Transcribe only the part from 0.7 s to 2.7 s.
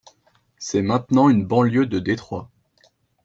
maintenant une banlieue de Détroit.